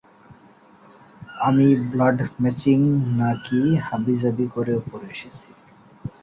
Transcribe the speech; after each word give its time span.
আমি 1.41 1.67
blood 1.89 2.17
matching 2.41 2.79
নাকি 3.19 3.39
কী 3.45 3.85
হাবিজাবি 3.85 4.45
করে 4.55 4.71
উপরে 4.81 5.05
এসেছি। 5.15 5.49